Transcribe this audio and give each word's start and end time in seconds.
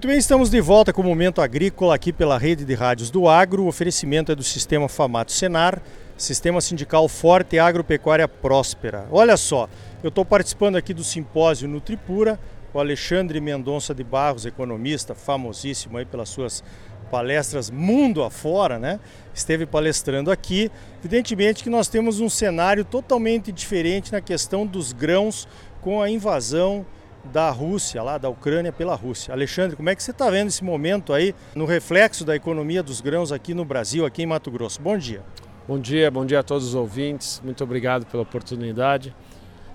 Muito 0.00 0.08
bem, 0.08 0.16
estamos 0.16 0.48
de 0.48 0.62
volta 0.62 0.94
com 0.94 1.02
o 1.02 1.04
Momento 1.04 1.42
Agrícola 1.42 1.94
aqui 1.94 2.10
pela 2.10 2.38
rede 2.38 2.64
de 2.64 2.72
rádios 2.72 3.10
do 3.10 3.28
Agro. 3.28 3.64
O 3.64 3.66
oferecimento 3.66 4.32
é 4.32 4.34
do 4.34 4.42
Sistema 4.42 4.88
Famato 4.88 5.30
Senar, 5.30 5.82
Sistema 6.16 6.58
Sindical 6.62 7.06
Forte 7.06 7.56
e 7.56 7.58
Agropecuária 7.58 8.26
Próspera. 8.26 9.06
Olha 9.10 9.36
só, 9.36 9.68
eu 10.02 10.08
estou 10.08 10.24
participando 10.24 10.76
aqui 10.76 10.94
do 10.94 11.04
simpósio 11.04 11.68
Nutripura, 11.68 12.40
o 12.72 12.80
Alexandre 12.80 13.42
Mendonça 13.42 13.94
de 13.94 14.02
Barros, 14.02 14.46
economista, 14.46 15.14
famosíssimo 15.14 15.98
aí 15.98 16.06
pelas 16.06 16.30
suas 16.30 16.64
palestras 17.10 17.68
mundo 17.68 18.22
afora, 18.22 18.78
né? 18.78 18.98
Esteve 19.34 19.66
palestrando 19.66 20.30
aqui. 20.30 20.70
Evidentemente 21.00 21.62
que 21.62 21.68
nós 21.68 21.88
temos 21.88 22.20
um 22.20 22.30
cenário 22.30 22.86
totalmente 22.86 23.52
diferente 23.52 24.12
na 24.12 24.22
questão 24.22 24.64
dos 24.64 24.94
grãos 24.94 25.46
com 25.82 26.00
a 26.00 26.08
invasão 26.08 26.86
da 27.24 27.50
Rússia, 27.50 28.02
lá 28.02 28.18
da 28.18 28.28
Ucrânia 28.28 28.72
pela 28.72 28.94
Rússia. 28.94 29.32
Alexandre, 29.32 29.76
como 29.76 29.88
é 29.88 29.94
que 29.94 30.02
você 30.02 30.10
está 30.10 30.30
vendo 30.30 30.48
esse 30.48 30.64
momento 30.64 31.12
aí 31.12 31.34
no 31.54 31.64
reflexo 31.64 32.24
da 32.24 32.34
economia 32.34 32.82
dos 32.82 33.00
grãos 33.00 33.32
aqui 33.32 33.54
no 33.54 33.64
Brasil, 33.64 34.06
aqui 34.06 34.22
em 34.22 34.26
Mato 34.26 34.50
Grosso? 34.50 34.80
Bom 34.80 34.96
dia. 34.96 35.22
Bom 35.68 35.78
dia, 35.78 36.10
bom 36.10 36.26
dia 36.26 36.40
a 36.40 36.42
todos 36.42 36.66
os 36.66 36.74
ouvintes. 36.74 37.40
Muito 37.44 37.62
obrigado 37.62 38.04
pela 38.06 38.22
oportunidade. 38.22 39.14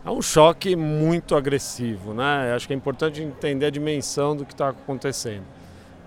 É 0.04 0.10
um 0.10 0.22
choque 0.22 0.76
muito 0.76 1.36
agressivo, 1.36 2.14
né? 2.14 2.54
Acho 2.54 2.68
que 2.68 2.74
é 2.74 2.76
importante 2.76 3.22
entender 3.24 3.66
a 3.66 3.70
dimensão 3.70 4.36
do 4.36 4.46
que 4.46 4.54
está 4.54 4.70
acontecendo. 4.70 5.46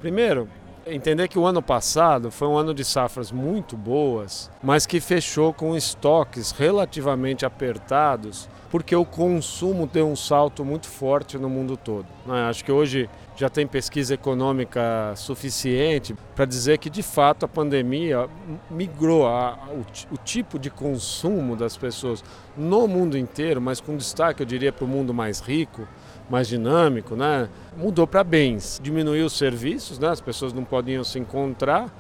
Primeiro, 0.01 0.49
entender 0.91 1.29
que 1.29 1.39
o 1.39 1.47
ano 1.47 1.63
passado 1.63 2.31
foi 2.31 2.49
um 2.49 2.57
ano 2.57 2.75
de 2.75 2.85
safras 2.85 3.31
muito 3.31 3.77
boas, 3.77 4.51
mas 4.63 4.87
que 4.87 5.01
fechou 5.01 5.53
com 5.53 5.77
estoques 5.77 6.51
relativamente 6.51 7.45
apertados, 7.45 8.49
porque 8.71 8.95
o 8.95 9.05
consumo 9.05 9.87
deu 9.87 10.09
um 10.09 10.17
salto 10.17 10.65
muito 10.65 10.87
forte 10.87 11.39
no 11.39 11.49
mundo 11.49 11.77
todo. 11.77 12.07
Né? 12.27 12.43
Acho 12.49 12.65
que 12.65 12.73
hoje 12.73 13.09
já 13.39 13.49
tem 13.49 13.69
pesquisa 13.69 14.15
econômica 14.15 15.15
suficiente 15.15 16.13
para 16.35 16.45
dizer 16.45 16.79
que 16.79 16.91
de 16.91 17.05
fato 17.05 17.45
a 17.45 17.49
pandemia 17.49 18.29
migrou 18.69 19.29
a, 19.29 19.57
o, 19.71 20.15
o 20.15 20.19
tipo 20.19 20.59
de 20.59 20.71
consumo 20.71 21.55
das 21.55 21.77
pessoas 21.77 22.25
no 22.57 22.89
mundo 22.89 23.17
inteiro, 23.17 23.61
mas 23.61 23.81
com 23.81 23.97
destaque, 23.97 24.43
eu 24.43 24.47
diria, 24.47 24.73
para 24.73 24.85
o 24.85 24.89
mundo 24.89 25.15
mais 25.15 25.39
rico 25.39 25.87
mais 26.29 26.47
dinâmico, 26.47 27.17
né? 27.17 27.49
Mudou 27.77 28.07
para 28.07 28.23
bens, 28.23 28.79
diminuiu 28.83 29.27
os 29.27 29.33
serviços, 29.39 29.99
né? 29.99 30.09
As 30.09 30.21
pessoas 30.21 30.53
não 30.53 30.65
podiam 30.65 31.03
se 31.03 31.19
encontrar, 31.19 31.91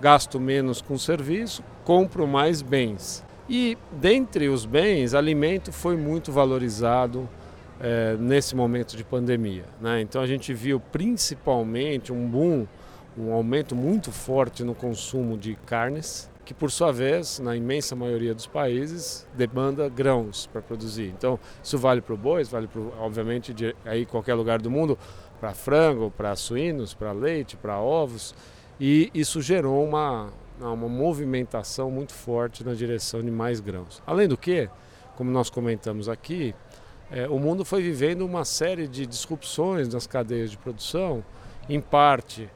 gasto 0.00 0.38
menos 0.38 0.82
com 0.82 0.98
serviço, 0.98 1.62
compro 1.84 2.26
mais 2.26 2.60
bens. 2.60 3.24
E 3.48 3.78
dentre 3.92 4.48
os 4.48 4.66
bens, 4.66 5.14
alimento 5.14 5.72
foi 5.72 5.96
muito 5.96 6.30
valorizado 6.30 7.26
é, 7.80 8.16
nesse 8.16 8.54
momento 8.56 8.96
de 8.96 9.04
pandemia. 9.04 9.64
Né? 9.80 10.00
Então 10.00 10.20
a 10.22 10.26
gente 10.26 10.52
viu 10.52 10.80
principalmente 10.80 12.12
um 12.12 12.26
boom, 12.26 12.66
um 13.16 13.32
aumento 13.32 13.74
muito 13.74 14.12
forte 14.12 14.62
no 14.64 14.74
consumo 14.74 15.36
de 15.36 15.54
carnes, 15.66 16.30
que 16.44 16.54
por 16.54 16.70
sua 16.70 16.90
vez, 16.90 17.38
na 17.40 17.54
imensa 17.54 17.94
maioria 17.94 18.34
dos 18.34 18.46
países, 18.46 19.26
demanda 19.34 19.86
grãos 19.86 20.46
para 20.46 20.62
produzir. 20.62 21.12
Então, 21.14 21.38
isso 21.62 21.76
vale 21.76 22.00
para 22.00 22.14
o 22.14 22.16
boi, 22.16 22.42
vale 22.44 22.66
para, 22.66 22.80
obviamente, 22.98 23.52
de 23.52 23.76
aí 23.84 24.06
qualquer 24.06 24.32
lugar 24.32 24.58
do 24.58 24.70
mundo, 24.70 24.96
para 25.38 25.52
frango, 25.52 26.10
para 26.10 26.34
suínos, 26.36 26.94
para 26.94 27.12
leite, 27.12 27.54
para 27.54 27.78
ovos, 27.78 28.34
e 28.80 29.10
isso 29.12 29.42
gerou 29.42 29.84
uma, 29.84 30.30
uma 30.58 30.88
movimentação 30.88 31.90
muito 31.90 32.14
forte 32.14 32.64
na 32.64 32.72
direção 32.72 33.22
de 33.22 33.30
mais 33.30 33.60
grãos. 33.60 34.02
Além 34.06 34.26
do 34.26 34.38
que, 34.38 34.70
como 35.16 35.30
nós 35.30 35.50
comentamos 35.50 36.08
aqui, 36.08 36.54
é, 37.10 37.28
o 37.28 37.38
mundo 37.38 37.64
foi 37.64 37.82
vivendo 37.82 38.22
uma 38.22 38.44
série 38.44 38.86
de 38.86 39.06
disrupções 39.06 39.88
nas 39.88 40.06
cadeias 40.06 40.50
de 40.50 40.58
produção, 40.58 41.24
em 41.68 41.80
parte 41.80 42.48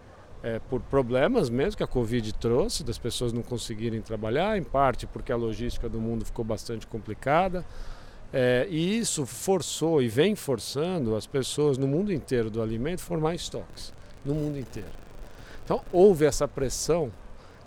é, 0.43 0.59
por 0.69 0.81
problemas 0.81 1.49
mesmo 1.49 1.77
que 1.77 1.82
a 1.82 1.87
Covid 1.87 2.32
trouxe, 2.34 2.82
das 2.82 2.99
pessoas 2.99 3.32
não 3.32 3.43
conseguirem 3.43 4.00
trabalhar, 4.00 4.59
em 4.59 4.62
parte 4.62 5.06
porque 5.06 5.32
a 5.32 5.37
logística 5.37 5.88
do 5.88 6.00
mundo 6.00 6.25
ficou 6.25 6.44
bastante 6.44 6.87
complicada. 6.87 7.65
É, 8.32 8.66
e 8.71 8.99
isso 8.99 9.27
forçou 9.27 10.03
e 10.03 10.09
vem 10.09 10.34
forçando 10.34 11.15
as 11.15 11.27
pessoas 11.27 11.77
no 11.77 11.87
mundo 11.87 12.12
inteiro 12.12 12.50
do 12.50 12.62
alimento 12.62 13.03
formar 13.03 13.34
estoques, 13.34 13.93
no 14.25 14.34
mundo 14.34 14.59
inteiro. 14.59 14.88
Então 15.65 15.82
houve 15.93 16.25
essa 16.25 16.48
pressão 16.48 17.12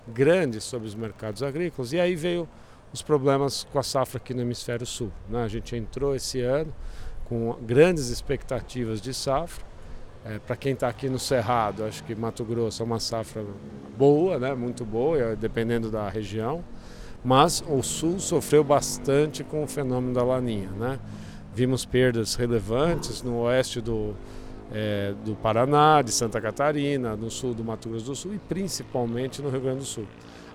grande 0.08 0.60
sobre 0.60 0.86
os 0.86 0.94
mercados 0.94 1.42
agrícolas 1.42 1.92
e 1.92 2.00
aí 2.00 2.14
veio 2.14 2.48
os 2.96 3.02
problemas 3.02 3.66
com 3.70 3.78
a 3.78 3.82
safra 3.82 4.16
aqui 4.16 4.32
no 4.32 4.40
hemisfério 4.40 4.86
sul. 4.86 5.12
Né? 5.28 5.44
A 5.44 5.48
gente 5.48 5.76
entrou 5.76 6.14
esse 6.14 6.40
ano 6.40 6.72
com 7.26 7.52
grandes 7.60 8.08
expectativas 8.08 9.00
de 9.00 9.12
safra 9.12 9.64
é, 10.24 10.38
Para 10.38 10.56
quem 10.56 10.72
está 10.72 10.88
aqui 10.88 11.08
no 11.08 11.18
Cerrado, 11.18 11.84
acho 11.84 12.02
que 12.02 12.14
Mato 12.14 12.44
Grosso 12.44 12.82
é 12.82 12.86
uma 12.86 12.98
safra 12.98 13.44
boa, 13.96 14.38
né? 14.38 14.54
muito 14.54 14.84
boa, 14.84 15.18
é, 15.18 15.36
dependendo 15.36 15.90
da 15.90 16.08
região. 16.08 16.64
Mas 17.22 17.62
o 17.68 17.82
Sul 17.82 18.18
sofreu 18.18 18.64
bastante 18.64 19.44
com 19.44 19.62
o 19.62 19.66
fenômeno 19.66 20.14
da 20.14 20.24
laninha. 20.24 20.70
Né? 20.70 20.98
Vimos 21.54 21.84
perdas 21.84 22.34
relevantes 22.34 23.22
no 23.22 23.40
oeste 23.42 23.80
do, 23.80 24.16
é, 24.72 25.14
do 25.24 25.36
Paraná, 25.36 26.00
de 26.02 26.12
Santa 26.12 26.40
Catarina, 26.40 27.14
no 27.14 27.30
sul 27.30 27.54
do 27.54 27.62
Mato 27.62 27.88
Grosso 27.88 28.06
do 28.06 28.16
Sul 28.16 28.34
e 28.34 28.38
principalmente 28.38 29.42
no 29.42 29.50
Rio 29.50 29.60
Grande 29.60 29.80
do 29.80 29.84
Sul. 29.84 30.06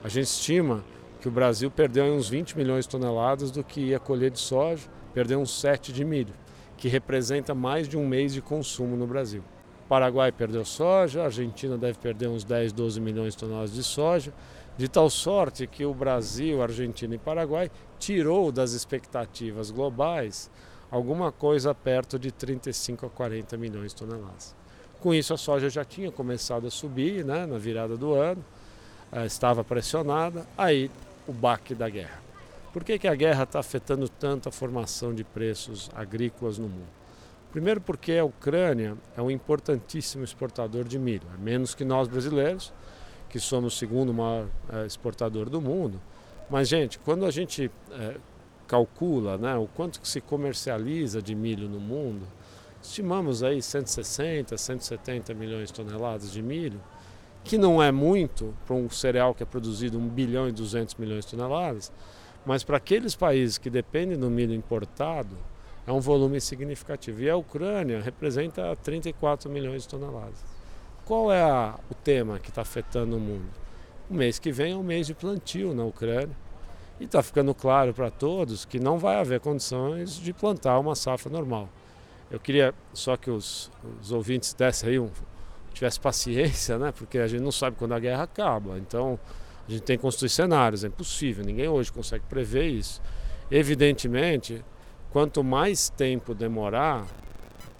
A 0.04 0.10
gente 0.10 0.26
estima 0.26 0.84
que 1.22 1.28
o 1.28 1.32
Brasil 1.32 1.70
perdeu 1.70 2.06
uns 2.06 2.28
20 2.28 2.58
milhões 2.58 2.86
de 2.86 2.90
toneladas 2.90 3.52
do 3.52 3.64
que 3.64 3.80
ia 3.80 4.00
colher 4.00 4.32
de 4.32 4.40
soja, 4.40 4.90
perdeu 5.14 5.40
uns 5.40 5.52
7 5.62 5.94
de 5.94 6.04
milho, 6.04 6.34
que 6.76 6.88
representa 6.88 7.54
mais 7.54 7.88
de 7.88 7.96
um 7.96 8.08
mês 8.08 8.34
de 8.34 8.42
consumo 8.42 8.98
no 8.98 9.06
Brasil. 9.06 9.44
Paraguai 9.88 10.32
perdeu 10.32 10.66
soja, 10.66 11.22
a 11.22 11.26
Argentina 11.26 11.78
deve 11.78 12.00
perder 12.00 12.28
uns 12.28 12.44
10, 12.44 12.74
12 12.74 13.00
milhões 13.00 13.34
de 13.34 13.40
toneladas 13.40 13.72
de 13.72 13.84
soja, 13.84 14.34
de 14.76 14.88
tal 14.88 15.10
sorte 15.12 15.68
que 15.68 15.86
o 15.86 15.94
Brasil, 15.94 16.64
Argentina 16.64 17.14
e 17.14 17.20
Paraguai 17.20 17.70
tirou 18.00 18.52
das 18.52 18.72
expectativas 18.72 19.70
globais 19.70 20.50
alguma 20.90 21.32
coisa 21.32 21.76
perto 21.76 22.18
de 22.18 22.32
35 22.32 23.06
a 23.06 23.10
40 23.10 23.58
milhões 23.58 23.94
de 23.94 23.98
toneladas. 23.98 24.56
Com 25.00 25.14
isso, 25.14 25.34
a 25.34 25.38
soja 25.38 25.70
já 25.70 25.86
tinha 25.86 26.12
começado 26.12 26.66
a 26.66 26.72
subir 26.72 27.24
né, 27.24 27.46
na 27.46 27.58
virada 27.58 27.96
do 27.96 28.14
ano, 28.14 28.44
eh, 29.12 29.26
estava 29.26 29.64
pressionada, 29.64 30.46
aí 30.58 30.90
o 31.28 31.32
baque 31.34 31.74
da 31.76 31.90
guerra. 31.90 32.22
Por 32.74 32.84
que, 32.84 32.98
que 32.98 33.08
a 33.08 33.16
guerra 33.16 33.44
está 33.44 33.60
afetando 33.60 34.08
tanto 34.08 34.48
a 34.48 34.52
formação 34.52 35.14
de 35.14 35.24
preços 35.24 35.90
agrícolas 35.94 36.58
no 36.58 36.70
mundo? 36.70 37.02
Primeiro 37.52 37.82
porque 37.82 38.14
a 38.14 38.24
Ucrânia 38.24 38.96
é 39.16 39.22
um 39.22 39.30
importantíssimo 39.30 40.24
exportador 40.24 40.86
de 40.86 40.98
milho, 40.98 41.28
é 41.34 41.38
menos 41.38 41.76
que 41.76 41.84
nós 41.84 42.08
brasileiros, 42.08 42.72
que 43.30 43.40
somos 43.40 43.74
o 43.74 43.78
segundo 43.78 44.14
maior 44.14 44.48
é, 44.72 44.86
exportador 44.86 45.50
do 45.50 45.60
mundo. 45.60 46.02
Mas, 46.50 46.70
gente, 46.70 46.98
quando 47.00 47.26
a 47.26 47.32
gente 47.32 47.70
é, 47.92 48.16
calcula 48.68 49.38
né, 49.38 49.56
o 49.58 49.68
quanto 49.68 50.00
que 50.00 50.08
se 50.08 50.22
comercializa 50.22 51.22
de 51.22 51.36
milho 51.36 51.68
no 51.68 51.80
mundo, 51.80 52.26
estimamos 52.82 53.44
aí 53.44 53.62
160, 53.62 54.58
170 54.58 55.34
milhões 55.34 55.68
de 55.68 55.74
toneladas 55.74 56.32
de 56.32 56.42
milho, 56.42 56.80
que 57.44 57.58
não 57.58 57.82
é 57.82 57.92
muito 57.92 58.54
para 58.66 58.76
um 58.76 58.90
cereal 58.90 59.34
que 59.34 59.44
é 59.44 59.46
produzido 59.46 59.98
1 59.98 60.08
bilhão 60.10 60.48
e 60.48 60.52
200 60.52 60.96
milhões 60.96 61.26
de 61.26 61.32
toneladas, 61.32 61.92
mas 62.46 62.64
para 62.64 62.78
aqueles 62.78 63.16
países 63.16 63.58
que 63.58 63.70
dependem 63.70 64.18
do 64.18 64.30
milho 64.30 64.54
importado, 64.54 65.38
é 65.86 65.92
um 65.92 66.00
volume 66.00 66.40
significativo. 66.40 67.22
E 67.22 67.30
a 67.30 67.36
Ucrânia 67.36 68.02
representa 68.02 68.76
34 68.78 69.50
milhões 69.50 69.84
de 69.84 69.90
toneladas. 69.90 70.44
Qual 71.06 71.32
é 71.32 71.42
a, 71.42 71.76
o 71.90 71.94
tema 71.94 72.40
que 72.40 72.50
está 72.50 72.62
afetando 72.62 73.18
o 73.18 73.20
mundo? 73.20 73.50
O 74.10 74.14
mês 74.14 74.40
que 74.40 74.52
vem 74.52 74.74
é 74.74 74.76
um 74.76 74.84
mês 74.84 75.08
de 75.08 75.14
plantio 75.14 75.74
na 75.74 75.84
Ucrânia. 75.84 76.36
E 77.00 77.06
está 77.06 77.24
ficando 77.24 77.54
claro 77.56 77.94
para 77.94 78.12
todos 78.12 78.64
que 78.64 78.80
não 78.80 79.00
vai 79.00 79.20
haver 79.20 79.40
condições 79.40 80.16
de 80.18 80.32
plantar 80.32 80.78
uma 80.80 80.96
safra 80.96 81.32
normal. 81.32 81.68
Eu 82.30 82.40
queria 82.40 82.74
só 82.94 83.18
que 83.18 83.30
os, 83.30 83.72
os 84.00 84.12
ouvintes 84.12 84.54
dessem 84.54 84.90
aí 84.90 85.00
um, 85.00 85.10
tivesse 85.74 86.00
paciência, 86.00 86.78
né? 86.78 86.92
Porque 86.92 87.18
a 87.18 87.28
gente 87.28 87.42
não 87.42 87.52
sabe 87.52 87.76
quando 87.78 87.94
a 87.94 88.00
guerra 88.00 88.24
acaba. 88.24 88.78
Então 88.78 89.20
a 89.68 89.72
gente 89.72 89.84
tem 89.84 89.98
que 89.98 90.02
construir 90.02 90.30
cenários, 90.30 90.84
é 90.84 90.88
impossível, 90.88 91.46
ninguém 91.46 91.68
hoje 91.68 91.92
consegue 91.92 92.26
prever 92.28 92.68
isso. 92.68 93.02
Evidentemente, 93.50 94.64
quanto 95.12 95.44
mais 95.44 95.90
tempo 95.90 96.34
demorar, 96.34 97.06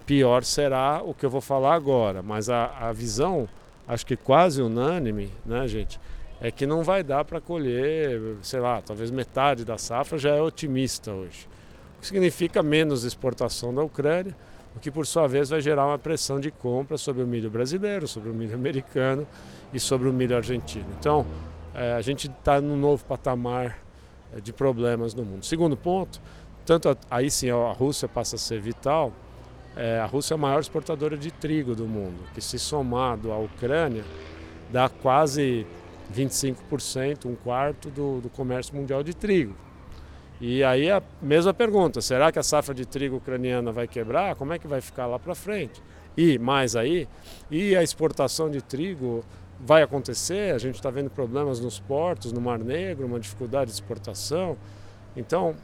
pior 0.06 0.44
será 0.44 1.02
o 1.02 1.14
que 1.14 1.24
eu 1.24 1.30
vou 1.30 1.40
falar 1.40 1.74
agora. 1.74 2.22
Mas 2.22 2.48
a, 2.48 2.66
a 2.78 2.92
visão, 2.92 3.48
acho 3.86 4.06
que 4.06 4.16
quase 4.16 4.62
unânime, 4.62 5.30
né, 5.44 5.66
gente, 5.66 5.98
é 6.40 6.50
que 6.50 6.66
não 6.66 6.82
vai 6.82 7.02
dar 7.02 7.24
para 7.24 7.40
colher, 7.40 8.20
sei 8.42 8.60
lá, 8.60 8.82
talvez 8.82 9.10
metade 9.10 9.64
da 9.64 9.78
safra 9.78 10.18
já 10.18 10.30
é 10.30 10.40
otimista 10.42 11.12
hoje. 11.12 11.48
O 11.96 12.00
que 12.00 12.06
significa 12.08 12.62
menos 12.62 13.04
exportação 13.04 13.72
da 13.72 13.82
Ucrânia, 13.82 14.36
o 14.76 14.80
que 14.80 14.90
por 14.90 15.06
sua 15.06 15.26
vez 15.26 15.50
vai 15.50 15.60
gerar 15.60 15.86
uma 15.86 15.98
pressão 15.98 16.40
de 16.40 16.50
compra 16.50 16.96
sobre 16.96 17.22
o 17.22 17.26
milho 17.26 17.50
brasileiro, 17.50 18.08
sobre 18.08 18.30
o 18.30 18.34
milho 18.34 18.54
americano 18.54 19.26
e 19.72 19.78
sobre 19.78 20.08
o 20.08 20.12
milho 20.12 20.36
argentino. 20.36 20.86
Então, 20.98 21.26
é, 21.74 21.92
a 21.92 22.00
gente 22.00 22.28
está 22.28 22.60
num 22.60 22.76
novo 22.76 23.04
patamar 23.04 23.78
é, 24.34 24.40
de 24.40 24.52
problemas 24.52 25.14
no 25.14 25.24
mundo. 25.24 25.44
Segundo 25.44 25.76
ponto, 25.76 26.20
tanto 26.64 26.88
a, 26.88 26.96
aí 27.10 27.30
sim 27.30 27.50
a 27.50 27.72
Rússia 27.72 28.08
passa 28.08 28.36
a 28.36 28.38
ser 28.38 28.60
vital, 28.60 29.12
é, 29.76 29.98
a 29.98 30.06
Rússia 30.06 30.34
é 30.34 30.36
a 30.36 30.38
maior 30.38 30.60
exportadora 30.60 31.16
de 31.16 31.30
trigo 31.30 31.74
do 31.74 31.86
mundo, 31.86 32.18
que 32.34 32.40
se 32.40 32.58
somado 32.58 33.32
à 33.32 33.38
Ucrânia 33.38 34.04
dá 34.70 34.88
quase 34.88 35.66
25%, 36.14 37.26
um 37.26 37.34
quarto 37.34 37.88
do, 37.90 38.20
do 38.20 38.28
comércio 38.28 38.74
mundial 38.74 39.02
de 39.02 39.14
trigo. 39.14 39.54
E 40.40 40.64
aí 40.64 40.90
a 40.90 41.02
mesma 41.20 41.54
pergunta, 41.54 42.00
será 42.00 42.32
que 42.32 42.38
a 42.38 42.42
safra 42.42 42.74
de 42.74 42.84
trigo 42.84 43.16
ucraniana 43.16 43.70
vai 43.70 43.86
quebrar? 43.86 44.34
Como 44.34 44.52
é 44.52 44.58
que 44.58 44.66
vai 44.66 44.80
ficar 44.80 45.06
lá 45.06 45.18
para 45.18 45.34
frente? 45.34 45.80
E 46.16 46.38
mais 46.38 46.76
aí, 46.76 47.08
e 47.50 47.74
a 47.76 47.82
exportação 47.82 48.50
de 48.50 48.60
trigo 48.60 49.24
vai 49.58 49.82
acontecer? 49.82 50.54
A 50.54 50.58
gente 50.58 50.74
está 50.74 50.90
vendo 50.90 51.08
problemas 51.08 51.60
nos 51.60 51.78
portos, 51.78 52.32
no 52.32 52.40
Mar 52.40 52.58
Negro, 52.58 53.06
uma 53.06 53.20
dificuldade 53.20 53.70
de 53.70 53.74
exportação. 53.74 54.56
Então, 55.16 55.54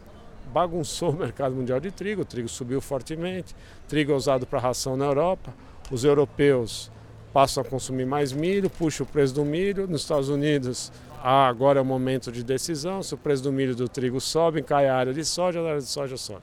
bagunçou 0.52 1.10
o 1.12 1.16
mercado 1.16 1.54
mundial 1.54 1.80
de 1.80 1.90
trigo, 1.90 2.22
o 2.22 2.24
trigo 2.24 2.48
subiu 2.48 2.80
fortemente, 2.80 3.54
trigo 3.88 4.12
é 4.12 4.14
usado 4.14 4.46
para 4.46 4.58
ração 4.58 4.96
na 4.96 5.04
Europa, 5.04 5.52
os 5.90 6.04
europeus 6.04 6.90
passam 7.32 7.62
a 7.62 7.66
consumir 7.66 8.06
mais 8.06 8.32
milho, 8.32 8.70
puxa 8.70 9.02
o 9.02 9.06
preço 9.06 9.34
do 9.34 9.44
milho, 9.44 9.86
nos 9.86 10.02
Estados 10.02 10.28
Unidos 10.28 10.90
ah, 11.22 11.48
agora 11.48 11.78
é 11.78 11.82
o 11.82 11.84
momento 11.84 12.30
de 12.30 12.44
decisão, 12.44 13.02
se 13.02 13.14
o 13.14 13.18
preço 13.18 13.42
do 13.42 13.52
milho 13.52 13.72
e 13.72 13.74
do 13.74 13.88
trigo 13.88 14.20
sobe, 14.20 14.62
cai 14.62 14.88
a 14.88 14.96
área 14.96 15.12
de 15.12 15.24
soja, 15.24 15.60
a 15.60 15.64
área 15.64 15.80
de 15.80 15.86
soja 15.86 16.16
sobe. 16.16 16.42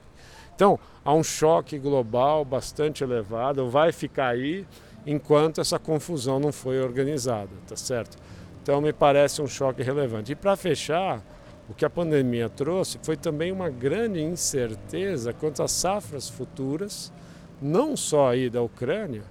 Então, 0.54 0.78
há 1.04 1.12
um 1.12 1.22
choque 1.22 1.78
global 1.78 2.44
bastante 2.44 3.04
elevado, 3.04 3.68
vai 3.68 3.92
ficar 3.92 4.28
aí 4.28 4.66
enquanto 5.06 5.60
essa 5.60 5.78
confusão 5.78 6.40
não 6.40 6.52
foi 6.52 6.80
organizada, 6.80 7.50
tá 7.66 7.76
certo? 7.76 8.16
Então, 8.62 8.80
me 8.80 8.92
parece 8.92 9.40
um 9.40 9.46
choque 9.46 9.82
relevante. 9.82 10.32
E 10.32 10.34
para 10.34 10.56
fechar, 10.56 11.22
o 11.68 11.74
que 11.74 11.84
a 11.84 11.90
pandemia 11.90 12.48
trouxe 12.48 12.98
foi 13.02 13.16
também 13.16 13.52
uma 13.52 13.68
grande 13.68 14.20
incerteza 14.20 15.32
quanto 15.32 15.62
às 15.62 15.72
safras 15.72 16.28
futuras, 16.28 17.12
não 17.60 17.96
só 17.96 18.30
aí 18.30 18.50
da 18.50 18.62
Ucrânia, 18.62 19.22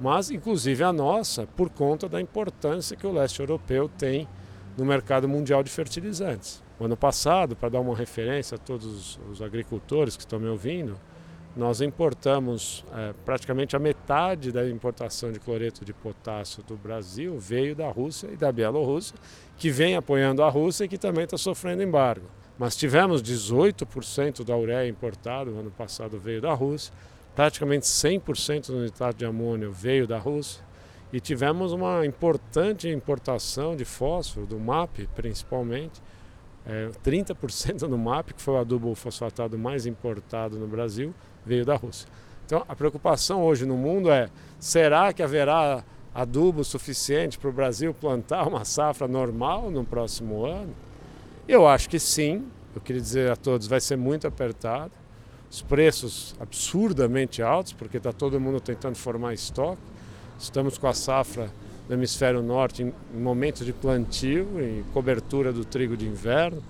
mas 0.00 0.30
inclusive 0.30 0.82
a 0.82 0.92
nossa, 0.92 1.46
por 1.56 1.68
conta 1.70 2.08
da 2.08 2.20
importância 2.20 2.96
que 2.96 3.06
o 3.06 3.12
leste 3.12 3.40
europeu 3.40 3.88
tem 3.88 4.28
no 4.78 4.84
mercado 4.84 5.28
mundial 5.28 5.62
de 5.62 5.70
fertilizantes. 5.70 6.62
O 6.78 6.84
ano 6.84 6.96
passado, 6.96 7.56
para 7.56 7.68
dar 7.68 7.80
uma 7.80 7.96
referência 7.96 8.54
a 8.54 8.58
todos 8.58 9.18
os 9.28 9.42
agricultores 9.42 10.16
que 10.16 10.22
estão 10.22 10.38
me 10.38 10.46
ouvindo, 10.46 10.96
nós 11.56 11.80
importamos 11.80 12.84
é, 12.94 13.12
praticamente 13.24 13.74
a 13.74 13.80
metade 13.80 14.52
da 14.52 14.68
importação 14.68 15.32
de 15.32 15.40
cloreto 15.40 15.84
de 15.84 15.92
potássio 15.92 16.62
do 16.62 16.76
Brasil 16.76 17.36
veio 17.36 17.74
da 17.74 17.90
Rússia 17.90 18.28
e 18.32 18.36
da 18.36 18.52
Bielorrússia, 18.52 19.16
que 19.56 19.68
vem 19.68 19.96
apoiando 19.96 20.44
a 20.44 20.48
Rússia 20.48 20.84
e 20.84 20.88
que 20.88 20.96
também 20.96 21.24
está 21.24 21.36
sofrendo 21.36 21.82
embargo. 21.82 22.26
Mas 22.56 22.76
tivemos 22.76 23.20
18% 23.20 24.44
da 24.44 24.56
ureia 24.56 24.88
importada, 24.88 25.50
no 25.50 25.58
ano 25.58 25.70
passado 25.72 26.20
veio 26.20 26.40
da 26.40 26.54
Rússia, 26.54 26.94
praticamente 27.34 27.86
100% 27.86 28.68
do 28.68 28.80
nitrato 28.80 29.18
de 29.18 29.24
amônio 29.24 29.72
veio 29.72 30.06
da 30.06 30.18
Rússia, 30.18 30.62
e 31.12 31.20
tivemos 31.20 31.72
uma 31.72 32.04
importante 32.04 32.88
importação 32.88 33.74
de 33.74 33.84
fósforo, 33.84 34.46
do 34.46 34.58
MAP 34.58 35.06
principalmente, 35.14 36.02
é, 36.66 36.90
30% 37.02 37.88
do 37.88 37.96
MAP, 37.96 38.34
que 38.34 38.42
foi 38.42 38.54
o 38.54 38.58
adubo 38.58 38.94
fosfatado 38.94 39.58
mais 39.58 39.86
importado 39.86 40.58
no 40.58 40.66
Brasil, 40.66 41.14
veio 41.44 41.64
da 41.64 41.76
Rússia. 41.76 42.06
Então 42.44 42.64
a 42.68 42.76
preocupação 42.76 43.42
hoje 43.42 43.64
no 43.64 43.76
mundo 43.76 44.10
é: 44.10 44.28
será 44.58 45.12
que 45.12 45.22
haverá 45.22 45.82
adubo 46.14 46.64
suficiente 46.64 47.38
para 47.38 47.48
o 47.48 47.52
Brasil 47.52 47.94
plantar 47.94 48.46
uma 48.46 48.64
safra 48.64 49.08
normal 49.08 49.70
no 49.70 49.84
próximo 49.84 50.44
ano? 50.44 50.74
Eu 51.46 51.66
acho 51.66 51.88
que 51.88 51.98
sim. 51.98 52.46
Eu 52.74 52.80
queria 52.80 53.00
dizer 53.00 53.30
a 53.30 53.36
todos: 53.36 53.66
vai 53.66 53.80
ser 53.80 53.96
muito 53.96 54.26
apertado. 54.26 54.92
Os 55.50 55.62
preços 55.62 56.36
absurdamente 56.38 57.42
altos, 57.42 57.72
porque 57.72 57.96
está 57.96 58.12
todo 58.12 58.38
mundo 58.38 58.60
tentando 58.60 58.96
formar 58.96 59.32
estoque. 59.32 59.80
Estamos 60.38 60.78
com 60.78 60.86
a 60.86 60.94
safra 60.94 61.50
do 61.88 61.94
hemisfério 61.94 62.42
norte 62.42 62.82
em 62.82 63.18
momentos 63.18 63.66
de 63.66 63.72
plantio 63.72 64.46
e 64.60 64.84
cobertura 64.92 65.52
do 65.52 65.64
trigo 65.64 65.96
de 65.96 66.06
inverno. 66.06 66.62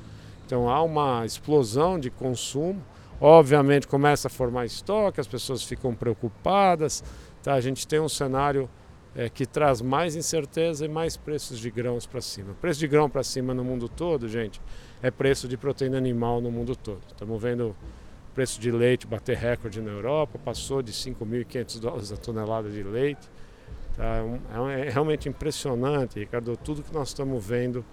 Então 0.47 0.71
há 0.71 0.83
uma 0.83 1.27
explosão 1.27 1.99
de 1.99 2.11
consumo. 2.11 2.83
Obviamente 3.21 3.87
começa 3.87 4.29
a 4.29 4.31
formar 4.31 4.65
estoque, 4.65 5.21
as 5.21 5.27
pessoas 5.27 5.63
ficam 5.63 5.95
preocupadas. 5.95 7.05
Tá? 7.43 7.55
A 7.55 7.61
gente 7.61 7.87
tem 7.87 8.01
um 8.01 8.09
cenário 8.09 8.71
é, 9.15 9.29
que 9.29 9.45
traz 9.45 9.83
mais 9.83 10.17
incerteza 10.17 10.87
e 10.87 10.89
mais 10.89 11.17
preços 11.17 11.59
de 11.59 11.71
grãos 11.71 12.07
para 12.07 12.21
cima. 12.21 12.55
Preço 12.61 12.81
de 12.81 12.89
grão 12.89 13.11
para 13.11 13.23
cima 13.23 13.53
no 13.53 13.65
mundo 13.65 13.89
todo, 13.89 14.29
gente, 14.29 14.61
é 15.03 15.11
preço 15.11 15.49
de 15.49 15.57
proteína 15.57 15.99
animal 15.99 16.41
no 16.41 16.51
mundo 16.51 16.75
todo. 16.75 17.01
Estamos 17.09 17.43
vendo 17.43 17.77
preço 18.35 18.61
de 18.61 18.71
leite 18.71 19.07
bater 19.07 19.37
recorde 19.37 19.81
na 19.81 19.91
Europa, 19.91 20.39
passou 20.39 20.81
de 20.81 20.93
5.500 20.93 21.81
dólares 21.81 22.13
a 22.13 22.17
tonelada 22.17 22.71
de 22.71 22.83
leite. 22.83 23.29
Tá? 23.99 24.23
É, 24.55 24.87
é 24.87 24.91
realmente 24.91 25.29
impressionante, 25.29 26.21
Ricardo, 26.21 26.57
tudo 26.57 26.83
que 26.83 26.95
nós 26.95 27.09
estamos 27.09 27.45
vendo 27.45 27.85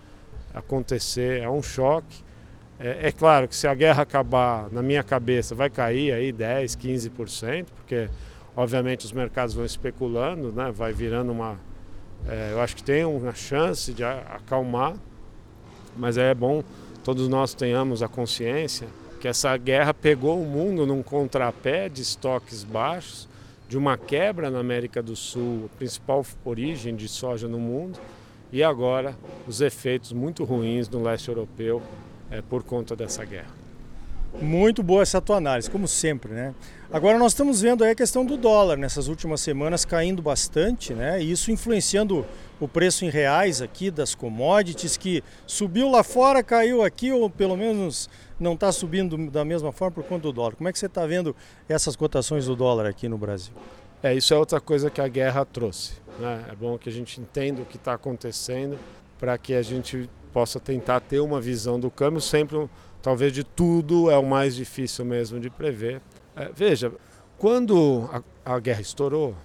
acontecer. 0.54 1.42
É 1.42 1.50
um 1.50 1.64
choque. 1.64 2.24
É, 2.80 3.08
é, 3.08 3.12
claro 3.12 3.48
que 3.48 3.56
se 3.56 3.68
a 3.68 3.74
guerra 3.74 4.04
acabar, 4.04 4.70
na 4.72 4.84
minha 4.84 5.04
cabeça, 5.04 5.56
vai 5.56 5.70
cair 5.70 6.14
aí 6.14 6.32
10, 6.32 6.76
15%, 6.76 7.66
porque 7.76 8.08
obviamente 8.56 9.06
os 9.06 9.12
mercados 9.12 9.56
vão 9.56 9.66
especulando, 9.66 10.52
né? 10.52 10.72
vai 10.72 10.94
virando 10.94 11.32
uma. 11.32 11.58
É, 12.28 12.52
eu 12.52 12.62
acho 12.62 12.76
que 12.76 12.84
tem 12.84 13.04
uma 13.04 13.34
chance 13.34 13.92
de 13.94 14.04
acalmar, 14.04 14.96
mas 15.98 16.18
é 16.18 16.34
bom 16.34 16.64
todos 17.04 17.28
nós 17.28 17.54
tenhamos 17.54 18.02
a 18.02 18.08
consciência 18.08 18.88
que 19.22 19.28
essa 19.28 19.56
guerra 19.58 19.94
pegou 19.94 20.42
o 20.42 20.46
mundo 20.46 20.88
num 20.88 21.04
contrapé 21.04 21.88
de 21.88 22.02
estoques 22.02 22.64
baixos 22.64 23.30
de 23.68 23.78
uma 23.78 23.98
quebra 23.98 24.50
na 24.50 24.60
América 24.60 25.02
do 25.02 25.16
Sul, 25.16 25.70
a 25.74 25.78
principal 25.78 26.26
origem 26.44 26.96
de 26.96 27.08
soja 27.08 27.48
no 27.48 27.60
mundo, 27.60 28.00
e 28.52 28.64
agora 28.64 29.18
os 29.48 29.62
efeitos 29.62 30.14
muito 30.14 30.44
ruins 30.44 30.88
no 30.88 31.02
leste 31.02 31.30
europeu 31.30 31.82
é, 32.30 32.42
por 32.42 32.64
conta 32.64 32.96
dessa 32.96 33.26
guerra. 33.26 33.65
Muito 34.42 34.84
boa 34.84 35.02
essa 35.02 35.22
tua 35.22 35.38
análise, 35.38 35.70
como 35.70 35.88
sempre, 35.88 36.34
né? 36.34 36.54
Agora 36.92 37.18
nós 37.18 37.32
estamos 37.32 37.62
vendo 37.62 37.84
aí 37.84 37.92
a 37.92 37.96
questão 37.96 38.26
do 38.26 38.36
dólar 38.36 38.78
nessas 38.78 39.08
últimas 39.08 39.40
semanas 39.40 39.86
caindo 39.86 40.22
bastante, 40.22 40.94
né? 40.94 41.22
E 41.22 41.32
isso 41.32 41.52
influenciando 41.52 42.26
o 42.60 42.68
preço 42.68 43.06
em 43.06 43.10
reais 43.10 43.62
aqui 43.62 43.90
das 43.90 44.14
commodities 44.14 44.98
que 44.98 45.24
subiu 45.48 45.90
lá 45.90 46.04
fora, 46.04 46.44
caiu 46.44 46.84
aqui 46.84 47.12
ou 47.12 47.30
pelo 47.30 47.56
menos 47.56 48.10
não 48.40 48.54
está 48.54 48.72
subindo 48.72 49.18
da 49.30 49.46
mesma 49.46 49.72
forma 49.72 49.96
por 49.96 50.04
conta 50.04 50.24
do 50.24 50.34
dólar. 50.34 50.56
Como 50.56 50.68
é 50.68 50.74
que 50.74 50.80
você 50.80 50.88
está 50.88 51.06
vendo 51.06 51.36
essas 51.68 51.96
cotações 51.96 52.46
do 52.46 52.56
dólar 52.56 52.86
aqui 52.88 53.08
no 53.08 53.18
Brasil? 53.18 53.54
É, 54.04 54.14
isso 54.14 54.34
é 54.34 54.38
outra 54.38 54.60
coisa 54.60 54.90
que 54.90 55.00
a 55.00 55.08
guerra 55.08 55.46
trouxe. 55.46 55.94
Né? 56.20 56.46
É 56.52 56.56
bom 56.56 56.78
que 56.78 56.90
a 56.90 56.92
gente 56.92 57.20
entenda 57.20 57.62
o 57.62 57.66
que 57.66 57.78
está 57.78 57.94
acontecendo 57.94 58.78
para 59.18 59.38
que 59.38 59.54
a 59.54 59.62
gente 59.62 60.10
possa 60.34 60.60
tentar 60.60 61.00
ter 61.00 61.22
uma 61.22 61.40
visão 61.40 61.80
do 61.80 61.90
câmbio. 61.90 62.20
Sempre, 62.20 62.70
talvez 63.06 63.32
de 63.32 63.44
tudo, 63.44 64.10
é 64.10 64.18
o 64.18 64.26
mais 64.26 64.56
difícil 64.56 65.06
mesmo 65.06 65.40
de 65.40 65.48
prever. 65.48 66.02
É, 66.36 66.50
veja, 66.52 66.92
quando 67.38 68.10
a, 68.12 68.56
a 68.56 68.60
guerra 68.60 68.82
estourou, 68.82 69.36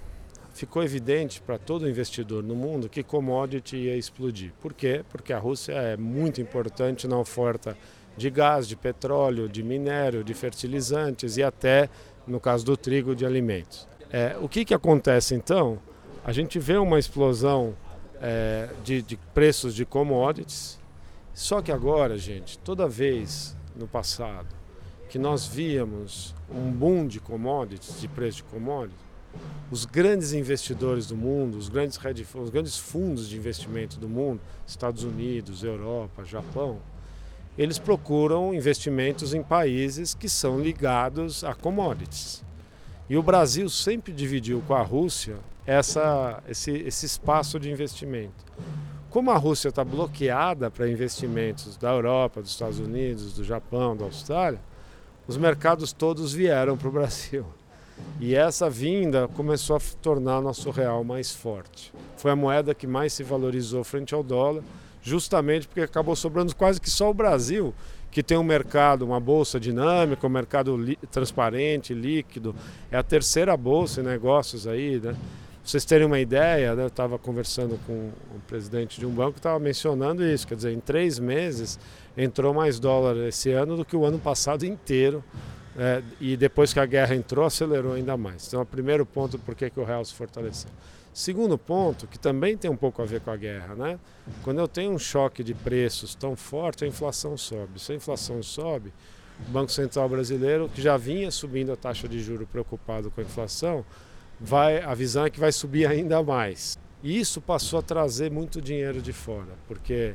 ficou 0.54 0.82
evidente 0.82 1.42
para 1.42 1.58
todo 1.58 1.86
investidor 1.86 2.42
no 2.42 2.54
mundo 2.54 2.88
que 2.88 3.02
commodity 3.02 3.76
ia 3.76 3.98
explodir. 3.98 4.54
Por 4.62 4.72
quê? 4.72 5.04
Porque 5.10 5.30
a 5.30 5.38
Rússia 5.38 5.74
é 5.74 5.94
muito 5.94 6.40
importante 6.40 7.06
na 7.06 7.18
oferta 7.18 7.76
de 8.16 8.30
gás, 8.30 8.66
de 8.66 8.76
petróleo, 8.76 9.46
de 9.46 9.62
minério, 9.62 10.24
de 10.24 10.32
fertilizantes 10.32 11.36
e 11.36 11.42
até, 11.42 11.90
no 12.26 12.40
caso 12.40 12.64
do 12.64 12.78
trigo, 12.78 13.14
de 13.14 13.26
alimentos. 13.26 13.86
É, 14.10 14.38
o 14.40 14.48
que, 14.48 14.64
que 14.64 14.72
acontece 14.72 15.34
então? 15.34 15.78
A 16.24 16.32
gente 16.32 16.58
vê 16.58 16.78
uma 16.78 16.98
explosão 16.98 17.76
é, 18.22 18.70
de, 18.82 19.02
de 19.02 19.18
preços 19.34 19.74
de 19.74 19.84
commodities, 19.84 20.79
só 21.34 21.62
que 21.62 21.72
agora, 21.72 22.18
gente, 22.18 22.58
toda 22.58 22.88
vez 22.88 23.56
no 23.76 23.86
passado 23.86 24.48
que 25.08 25.18
nós 25.18 25.46
víamos 25.46 26.34
um 26.48 26.70
boom 26.70 27.06
de 27.06 27.18
commodities, 27.18 28.00
de 28.00 28.06
preço 28.06 28.38
de 28.38 28.42
commodities, 28.44 29.10
os 29.70 29.84
grandes 29.84 30.32
investidores 30.32 31.06
do 31.06 31.16
mundo, 31.16 31.56
os 31.56 31.68
grandes, 31.68 31.98
os 32.34 32.50
grandes 32.50 32.78
fundos 32.78 33.28
de 33.28 33.36
investimento 33.36 33.98
do 33.98 34.08
mundo, 34.08 34.40
Estados 34.66 35.04
Unidos, 35.04 35.62
Europa, 35.62 36.24
Japão, 36.24 36.80
eles 37.56 37.78
procuram 37.78 38.54
investimentos 38.54 39.34
em 39.34 39.42
países 39.42 40.14
que 40.14 40.28
são 40.28 40.60
ligados 40.60 41.44
a 41.44 41.54
commodities. 41.54 42.44
E 43.08 43.16
o 43.16 43.22
Brasil 43.22 43.68
sempre 43.68 44.12
dividiu 44.12 44.62
com 44.66 44.74
a 44.74 44.82
Rússia 44.82 45.36
essa, 45.66 46.42
esse, 46.48 46.70
esse 46.70 47.06
espaço 47.06 47.58
de 47.58 47.70
investimento. 47.70 48.44
Como 49.10 49.32
a 49.32 49.36
Rússia 49.36 49.70
está 49.70 49.82
bloqueada 49.82 50.70
para 50.70 50.88
investimentos 50.88 51.76
da 51.76 51.90
Europa, 51.90 52.40
dos 52.40 52.52
Estados 52.52 52.78
Unidos, 52.78 53.32
do 53.32 53.42
Japão, 53.42 53.96
da 53.96 54.04
Austrália, 54.04 54.60
os 55.26 55.36
mercados 55.36 55.92
todos 55.92 56.32
vieram 56.32 56.76
para 56.76 56.88
o 56.88 56.92
Brasil. 56.92 57.44
E 58.20 58.36
essa 58.36 58.70
vinda 58.70 59.26
começou 59.28 59.76
a 59.76 59.80
tornar 60.00 60.40
nosso 60.40 60.70
real 60.70 61.02
mais 61.02 61.32
forte. 61.32 61.92
Foi 62.16 62.30
a 62.30 62.36
moeda 62.36 62.72
que 62.72 62.86
mais 62.86 63.12
se 63.12 63.24
valorizou 63.24 63.82
frente 63.82 64.14
ao 64.14 64.22
dólar, 64.22 64.62
justamente 65.02 65.66
porque 65.66 65.80
acabou 65.80 66.14
sobrando 66.14 66.54
quase 66.54 66.80
que 66.80 66.88
só 66.88 67.10
o 67.10 67.14
Brasil, 67.14 67.74
que 68.12 68.22
tem 68.22 68.38
um 68.38 68.44
mercado, 68.44 69.04
uma 69.04 69.18
bolsa 69.18 69.58
dinâmica, 69.58 70.24
um 70.24 70.30
mercado 70.30 70.78
transparente, 71.10 71.92
líquido. 71.92 72.54
É 72.92 72.96
a 72.96 73.02
terceira 73.02 73.56
bolsa 73.56 74.00
em 74.00 74.04
negócios 74.04 74.68
aí, 74.68 75.00
né? 75.00 75.16
Vocês 75.64 75.84
terem 75.84 76.06
uma 76.06 76.18
ideia, 76.18 76.74
né, 76.74 76.82
eu 76.82 76.88
estava 76.88 77.18
conversando 77.18 77.78
com 77.86 78.10
o 78.34 78.40
presidente 78.46 78.98
de 78.98 79.06
um 79.06 79.10
banco 79.10 79.34
que 79.34 79.38
estava 79.40 79.58
mencionando 79.58 80.24
isso, 80.24 80.46
quer 80.46 80.54
dizer, 80.54 80.72
em 80.72 80.80
três 80.80 81.18
meses 81.18 81.78
entrou 82.16 82.52
mais 82.54 82.80
dólar 82.80 83.16
esse 83.28 83.50
ano 83.52 83.76
do 83.76 83.84
que 83.84 83.94
o 83.94 84.04
ano 84.04 84.18
passado 84.18 84.64
inteiro 84.64 85.22
é, 85.76 86.02
e 86.20 86.36
depois 86.36 86.72
que 86.72 86.80
a 86.80 86.86
guerra 86.86 87.14
entrou, 87.14 87.44
acelerou 87.44 87.92
ainda 87.92 88.16
mais. 88.16 88.46
Então, 88.48 88.60
o 88.60 88.66
primeiro 88.66 89.06
ponto, 89.06 89.38
por 89.38 89.54
que, 89.54 89.70
que 89.70 89.78
o 89.78 89.84
real 89.84 90.04
se 90.04 90.14
fortaleceu. 90.14 90.70
Segundo 91.12 91.58
ponto, 91.58 92.06
que 92.06 92.18
também 92.18 92.56
tem 92.56 92.70
um 92.70 92.76
pouco 92.76 93.02
a 93.02 93.04
ver 93.04 93.20
com 93.20 93.30
a 93.30 93.36
guerra, 93.36 93.74
né? 93.74 93.98
Quando 94.42 94.60
eu 94.60 94.68
tenho 94.68 94.92
um 94.92 94.98
choque 94.98 95.42
de 95.42 95.54
preços 95.54 96.14
tão 96.14 96.36
forte, 96.36 96.84
a 96.84 96.86
inflação 96.86 97.36
sobe. 97.36 97.80
Se 97.80 97.92
a 97.92 97.94
inflação 97.96 98.42
sobe, 98.42 98.92
o 99.48 99.50
Banco 99.50 99.72
Central 99.72 100.08
Brasileiro, 100.08 100.68
que 100.68 100.80
já 100.80 100.96
vinha 100.96 101.30
subindo 101.30 101.72
a 101.72 101.76
taxa 101.76 102.08
de 102.08 102.20
juro 102.20 102.46
preocupado 102.46 103.10
com 103.10 103.20
a 103.20 103.24
inflação, 103.24 103.84
vai, 104.40 104.82
a 104.82 104.94
visão 104.94 105.26
é 105.26 105.30
que 105.30 105.38
vai 105.38 105.52
subir 105.52 105.86
ainda 105.86 106.22
mais. 106.22 106.78
E 107.02 107.18
isso 107.18 107.40
passou 107.40 107.78
a 107.78 107.82
trazer 107.82 108.30
muito 108.30 108.60
dinheiro 108.60 109.00
de 109.00 109.12
fora, 109.12 109.54
porque 109.66 110.14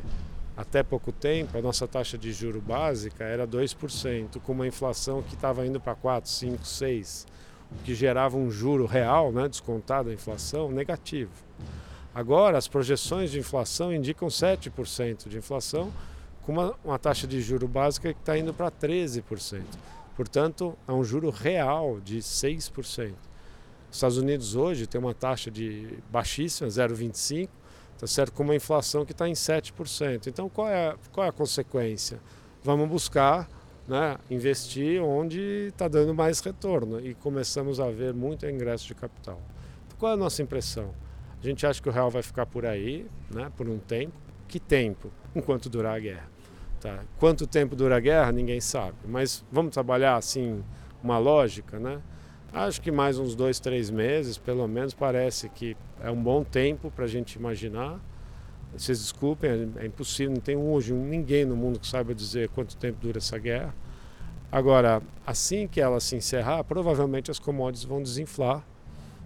até 0.56 0.82
pouco 0.84 1.12
tempo, 1.12 1.58
a 1.58 1.62
nossa 1.62 1.88
taxa 1.88 2.18
de 2.18 2.32
juro 2.32 2.62
básica 2.62 3.24
era 3.24 3.46
2%, 3.46 4.40
com 4.40 4.54
uma 4.54 4.68
inflação 4.68 5.22
que 5.22 5.36
estava 5.36 5.66
indo 5.66 5.80
para 5.80 5.96
4, 5.96 6.30
5, 6.30 6.66
6, 6.66 7.28
o 7.72 7.84
que 7.84 7.94
gerava 7.94 8.38
um 8.38 8.50
juro 8.50 8.86
real, 8.86 9.32
né, 9.32 9.50
descontado 9.50 10.10
a 10.10 10.14
inflação, 10.14 10.72
negativo. 10.72 11.32
Agora, 12.14 12.58
as 12.58 12.68
projeções 12.68 13.32
de 13.32 13.40
inflação 13.40 13.94
indicam 13.94 14.30
7% 14.30 15.28
de 15.28 15.38
inflação, 15.38 15.92
com 16.44 16.54
uma, 16.54 16.76
uma 16.86 17.00
taxa 17.00 17.28
de 17.28 17.42
juro 17.42 17.68
básica 17.68 18.14
que 18.14 18.20
está 18.20 18.38
indo 18.38 18.54
para 18.54 18.72
13%. 18.72 19.62
Portanto, 20.16 20.78
é 20.88 20.94
um 20.94 21.04
juro 21.04 21.30
real 21.30 22.00
de 22.00 22.20
6%. 22.20 23.14
Os 23.96 24.00
Estados 24.00 24.18
Unidos 24.18 24.56
hoje 24.58 24.86
tem 24.86 25.00
uma 25.00 25.14
taxa 25.14 25.50
de 25.50 26.00
baixíssima, 26.12 26.68
0,25%, 26.68 27.48
tá 27.98 28.06
certo? 28.06 28.34
com 28.34 28.44
uma 28.44 28.54
inflação 28.54 29.06
que 29.06 29.14
está 29.14 29.26
em 29.26 29.32
7%. 29.32 30.28
Então, 30.28 30.50
qual 30.50 30.68
é, 30.68 30.94
qual 31.14 31.26
é 31.26 31.30
a 31.30 31.32
consequência? 31.32 32.20
Vamos 32.62 32.90
buscar 32.90 33.48
né, 33.88 34.18
investir 34.30 35.02
onde 35.02 35.70
está 35.70 35.88
dando 35.88 36.14
mais 36.14 36.42
retorno 36.42 37.00
e 37.00 37.14
começamos 37.14 37.80
a 37.80 37.90
ver 37.90 38.14
muito 38.14 38.46
ingresso 38.46 38.86
de 38.86 38.96
capital. 38.96 39.40
Qual 39.98 40.12
é 40.12 40.16
a 40.16 40.18
nossa 40.18 40.44
impressão? 40.44 40.94
A 41.42 41.46
gente 41.46 41.66
acha 41.66 41.82
que 41.82 41.88
o 41.88 41.92
real 41.94 42.12
vai 42.12 42.22
ficar 42.22 42.46
por 42.46 42.66
aí, 42.66 43.08
né, 43.34 43.50
por 43.56 43.70
um 43.70 43.80
tempo. 43.80 44.18
Que 44.46 44.60
tempo? 44.60 45.10
Enquanto 45.34 45.70
durar 45.70 45.96
a 45.96 46.00
guerra. 46.00 46.30
Tá? 46.82 47.00
Quanto 47.18 47.48
tempo 47.48 47.78
dura 47.78 47.96
a 47.96 48.00
guerra, 48.02 48.34
ninguém 48.34 48.60
sabe. 48.60 48.98
Mas 49.06 49.46
vamos 49.50 49.72
trabalhar 49.72 50.18
assim 50.18 50.62
uma 51.02 51.18
lógica, 51.18 51.80
né? 51.80 52.02
Acho 52.56 52.82
que 52.82 52.90
mais 52.90 53.20
uns 53.20 53.36
dois, 53.36 53.60
três 53.60 53.90
meses, 53.90 54.38
pelo 54.38 54.66
menos, 54.66 54.94
parece 54.94 55.50
que 55.50 55.76
é 56.02 56.10
um 56.10 56.24
bom 56.24 56.42
tempo 56.42 56.90
para 56.90 57.04
a 57.04 57.08
gente 57.08 57.34
imaginar. 57.34 58.00
Vocês 58.72 59.02
desculpem, 59.02 59.74
é 59.76 59.86
impossível, 59.86 60.32
não 60.32 60.40
tem 60.40 60.56
hoje 60.56 60.94
ninguém 60.94 61.44
no 61.44 61.54
mundo 61.54 61.82
que 61.82 61.86
saiba 61.86 62.16
dizer 62.16 62.48
quanto 62.48 62.78
tempo 62.78 62.98
dura 63.02 63.18
essa 63.18 63.38
guerra. 63.38 63.76
Agora, 64.50 65.02
assim 65.28 65.68
que 65.68 65.82
ela 65.82 66.00
se 66.00 66.16
encerrar, 66.16 66.64
provavelmente 66.64 67.30
as 67.30 67.40
commodities 67.40 67.84
vão 67.84 68.02
desinflar, 68.02 68.66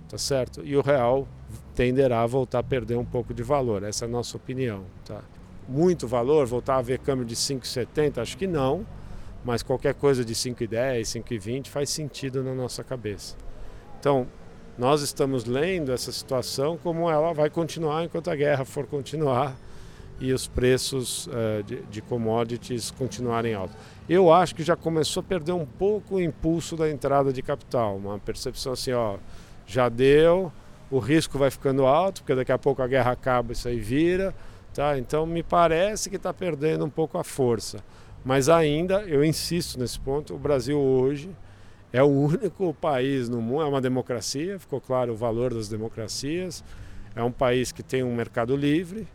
tá 0.09 0.17
certo? 0.17 0.65
E 0.65 0.75
o 0.75 0.81
real 0.81 1.27
tenderá 1.75 2.23
a 2.23 2.25
voltar 2.25 2.57
a 2.59 2.63
perder 2.63 2.97
um 2.97 3.05
pouco 3.05 3.31
de 3.31 3.43
valor, 3.43 3.83
essa 3.83 4.05
é 4.05 4.07
a 4.07 4.11
nossa 4.11 4.37
opinião, 4.37 4.85
tá? 5.05 5.21
Muito 5.67 6.07
valor, 6.07 6.47
voltar 6.47 6.77
a 6.77 6.81
ver 6.81 6.97
câmbio 6.97 7.25
de 7.25 7.35
5,70, 7.35 8.23
acho 8.23 8.35
que 8.35 8.47
não 8.47 8.87
mas 9.43 9.63
qualquer 9.63 9.93
coisa 9.93 10.23
de 10.23 10.33
5,10, 10.33 11.01
5,20 11.23 11.67
faz 11.67 11.89
sentido 11.89 12.43
na 12.43 12.53
nossa 12.53 12.83
cabeça. 12.83 13.35
Então, 13.99 14.27
nós 14.77 15.01
estamos 15.01 15.45
lendo 15.45 15.91
essa 15.91 16.11
situação 16.11 16.77
como 16.77 17.09
ela 17.09 17.33
vai 17.33 17.49
continuar 17.49 18.05
enquanto 18.05 18.29
a 18.29 18.35
guerra 18.35 18.63
for 18.63 18.87
continuar 18.87 19.57
e 20.19 20.33
os 20.33 20.47
preços 20.47 21.27
uh, 21.27 21.63
de, 21.63 21.81
de, 21.83 22.01
commodities 22.01 22.91
continuarem 22.91 23.53
altos. 23.53 23.75
Eu 24.07 24.31
acho 24.31 24.53
que 24.55 24.63
já 24.63 24.75
começou 24.75 25.21
a 25.21 25.23
perder 25.23 25.53
um 25.53 25.65
pouco 25.65 26.15
o 26.15 26.21
impulso 26.21 26.75
da 26.75 26.89
entrada 26.89 27.31
de 27.31 27.41
capital, 27.41 27.97
uma 27.97 28.19
percepção 28.19 28.73
assim, 28.73 28.91
ó, 28.91 29.17
já 29.65 29.87
deu, 29.87 30.51
o 30.91 30.99
risco 30.99 31.37
vai 31.37 31.51
ficando 31.51 31.85
alto, 31.85 32.21
porque 32.21 32.35
daqui 32.35 32.51
a 32.51 32.57
pouco 32.57 32.81
a 32.81 32.87
guerra 32.87 33.11
acaba 33.11 33.51
e 33.51 33.53
isso 33.53 33.67
aí 33.67 33.79
vira, 33.79 34.33
tá? 34.73 34.97
Então 34.97 35.25
me 35.25 35.43
parece 35.43 36.09
que 36.09 36.15
está 36.15 36.33
perdendo 36.33 36.85
um 36.85 36.89
pouco 36.89 37.17
a 37.17 37.23
força. 37.23 37.83
Mas 38.23 38.49
ainda, 38.49 39.01
eu 39.03 39.23
insisto 39.23 39.79
nesse 39.79 39.99
ponto, 39.99 40.35
o 40.35 40.37
Brasil 40.37 40.77
hoje 40.77 41.29
é 41.91 42.03
o 42.03 42.07
único 42.07 42.73
país 42.73 43.29
no 43.29 43.41
mundo, 43.41 43.63
é 43.63 43.65
uma 43.65 43.81
democracia, 43.81 44.59
ficou 44.59 44.79
claro 44.79 45.13
o 45.13 45.15
valor 45.15 45.53
das 45.53 45.67
democracias, 45.67 46.63
é 47.15 47.23
um 47.23 47.31
país 47.31 47.71
que 47.71 47.81
tem 47.81 48.03
um 48.03 48.13
mercado 48.13 48.55
livre, 48.55 49.07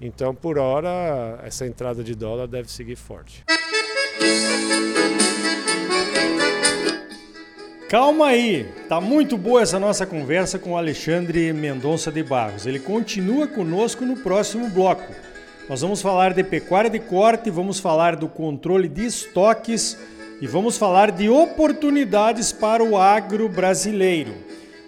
então 0.00 0.34
por 0.34 0.58
hora 0.58 1.38
essa 1.44 1.66
entrada 1.66 2.02
de 2.02 2.14
dólar 2.14 2.48
deve 2.48 2.70
seguir 2.70 2.96
forte. 2.96 3.44
Calma 7.88 8.26
aí, 8.26 8.68
tá 8.88 9.00
muito 9.00 9.38
boa 9.38 9.62
essa 9.62 9.78
nossa 9.78 10.04
conversa 10.04 10.58
com 10.58 10.72
o 10.72 10.76
Alexandre 10.76 11.52
Mendonça 11.52 12.10
de 12.10 12.20
Barros. 12.20 12.66
Ele 12.66 12.80
continua 12.80 13.46
conosco 13.46 14.04
no 14.04 14.16
próximo 14.16 14.68
bloco. 14.68 15.14
Nós 15.68 15.80
vamos 15.80 16.00
falar 16.00 16.32
de 16.32 16.44
pecuária 16.44 16.88
de 16.88 17.00
corte, 17.00 17.50
vamos 17.50 17.80
falar 17.80 18.14
do 18.14 18.28
controle 18.28 18.88
de 18.88 19.04
estoques 19.04 19.98
e 20.40 20.46
vamos 20.46 20.78
falar 20.78 21.10
de 21.10 21.28
oportunidades 21.28 22.52
para 22.52 22.84
o 22.84 22.96
agro 22.96 23.48
brasileiro. 23.48 24.32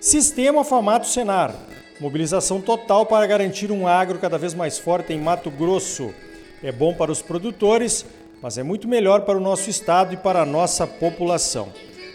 Sistema 0.01 0.63
Famato 0.63 1.09
Senar. 1.09 1.53
Mobilização 1.99 2.61
total 2.61 3.05
para 3.07 3.27
garantir 3.27 3.73
um 3.73 3.89
agro 3.89 4.21
cada 4.21 4.39
vez 4.39 4.55
mais 4.55 4.79
forte 4.79 5.13
em 5.13 5.21
Mato 5.21 5.51
Grosso. 5.51 6.15
É 6.63 6.71
bom 6.71 6.95
para 6.95 7.11
os 7.11 7.21
produtores, 7.21 8.07
mas 8.41 8.57
é 8.57 8.63
muito 8.63 8.87
melhor 8.87 9.23
para 9.23 9.37
o 9.37 9.41
nosso 9.41 9.69
estado 9.69 10.15
e 10.15 10.17
para 10.17 10.43
a 10.43 10.47
nossa 10.47 10.87
população. 10.87 11.71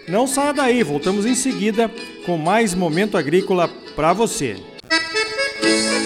Não 0.08 0.25
saia 0.25 0.53
daí, 0.53 0.84
voltamos 0.84 1.25
em 1.25 1.36
seguida 1.36 1.91
com 2.25 2.38
mais 2.38 2.74
momento 2.74 3.17
agrícola 3.17 3.70
para 3.93 4.13
você. 4.13 4.55
Música 5.62 6.02